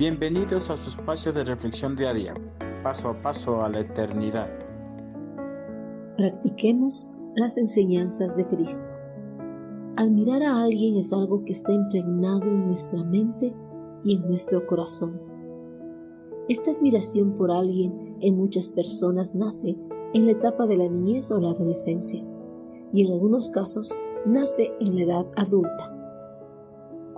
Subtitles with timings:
[0.00, 2.32] Bienvenidos a su espacio de reflexión diaria,
[2.82, 4.48] paso a paso a la eternidad.
[6.16, 8.94] Practiquemos las enseñanzas de Cristo.
[9.98, 13.52] Admirar a alguien es algo que está impregnado en nuestra mente
[14.02, 15.20] y en nuestro corazón.
[16.48, 19.76] Esta admiración por alguien en muchas personas nace
[20.14, 22.24] en la etapa de la niñez o la adolescencia
[22.94, 23.94] y en algunos casos
[24.24, 25.99] nace en la edad adulta.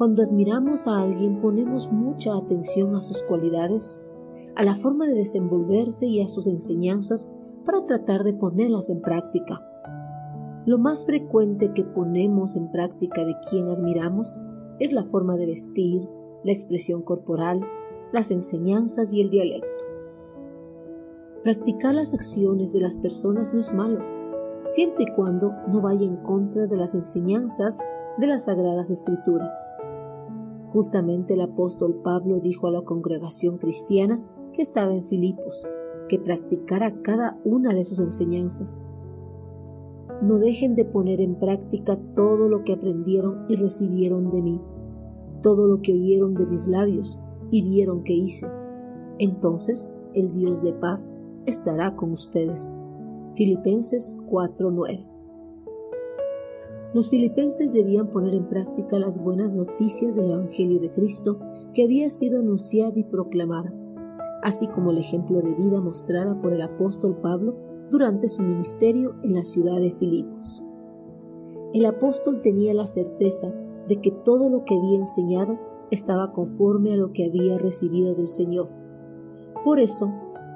[0.03, 4.01] Cuando admiramos a alguien ponemos mucha atención a sus cualidades,
[4.56, 7.30] a la forma de desenvolverse y a sus enseñanzas
[7.65, 9.65] para tratar de ponerlas en práctica.
[10.66, 14.41] Lo más frecuente que ponemos en práctica de quien admiramos
[14.80, 16.09] es la forma de vestir,
[16.42, 17.61] la expresión corporal,
[18.11, 19.84] las enseñanzas y el dialecto.
[21.45, 24.00] Practicar las acciones de las personas no es malo,
[24.64, 27.78] siempre y cuando no vaya en contra de las enseñanzas
[28.19, 29.69] de las Sagradas Escrituras.
[30.73, 35.67] Justamente el apóstol Pablo dijo a la congregación cristiana que estaba en Filipos,
[36.09, 38.83] que practicara cada una de sus enseñanzas.
[40.23, 44.61] No dejen de poner en práctica todo lo que aprendieron y recibieron de mí,
[45.42, 47.20] todo lo que oyeron de mis labios
[47.51, 48.47] y vieron que hice.
[49.19, 51.14] Entonces el Dios de paz
[51.45, 52.79] estará con ustedes.
[53.34, 55.11] Filipenses 4:9
[56.95, 61.39] Los filipenses debían poner en práctica las buenas noticias del Evangelio de Cristo
[61.73, 63.73] que había sido anunciada y proclamada,
[64.43, 67.57] así como el ejemplo de vida mostrada por el apóstol Pablo
[67.91, 70.63] durante su ministerio en la ciudad de Filipos.
[71.73, 73.55] El apóstol tenía la certeza
[73.89, 75.59] de que todo lo que había enseñado
[75.91, 78.69] estaba conforme a lo que había recibido del Señor.
[79.65, 80.13] Por eso,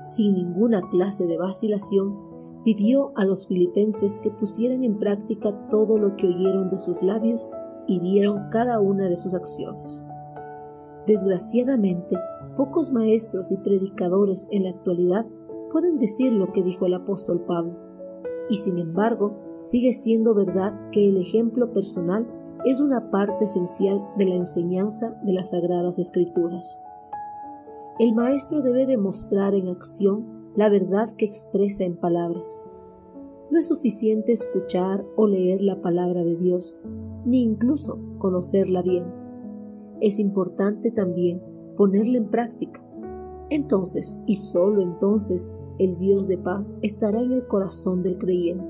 [0.07, 2.26] sin ninguna clase de vacilación,
[2.67, 7.49] pidió a los filipenses que pusieran en práctica todo lo que oyeron de sus labios
[7.87, 10.03] y vieron cada una de sus acciones.
[11.07, 12.17] Desgraciadamente,
[12.57, 15.27] pocos maestros y predicadores en la actualidad
[15.71, 17.77] pueden decir lo que dijo el apóstol Pablo,
[18.51, 22.27] y sin embargo sigue siendo verdad que el ejemplo personal
[22.65, 26.81] es una parte esencial de la enseñanza de las Sagradas Escrituras.
[28.01, 32.63] El maestro debe demostrar en acción la verdad que expresa en palabras.
[33.51, 36.77] No es suficiente escuchar o leer la palabra de Dios,
[37.25, 39.05] ni incluso conocerla bien.
[40.01, 41.41] Es importante también
[41.77, 42.85] ponerla en práctica.
[43.51, 45.49] Entonces, y solo entonces,
[45.79, 48.67] el Dios de paz estará en el corazón del creyente.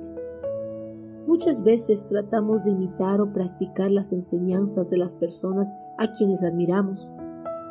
[1.27, 7.13] Muchas veces tratamos de imitar o practicar las enseñanzas de las personas a quienes admiramos,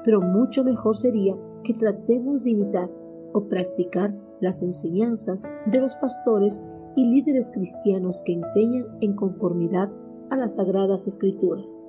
[0.03, 2.89] pero mucho mejor sería que tratemos de imitar
[3.33, 6.61] o practicar las enseñanzas de los pastores
[6.95, 9.91] y líderes cristianos que enseñan en conformidad
[10.29, 11.85] a las sagradas escrituras.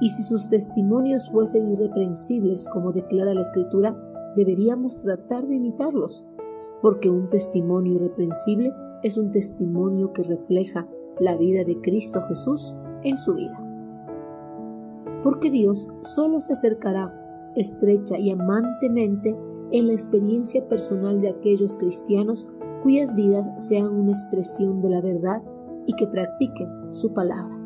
[0.00, 3.96] Y si sus testimonios fuesen irreprensibles como declara la escritura,
[4.36, 6.24] deberíamos tratar de imitarlos,
[6.80, 8.72] porque un testimonio irreprensible
[9.02, 12.74] es un testimonio que refleja la vida de Cristo Jesús
[13.04, 13.58] en su vida.
[15.22, 17.18] Porque Dios solo se acercará
[17.54, 19.36] estrecha y amantemente
[19.70, 22.48] en la experiencia personal de aquellos cristianos
[22.82, 25.42] cuyas vidas sean una expresión de la verdad
[25.86, 27.61] y que practiquen su palabra.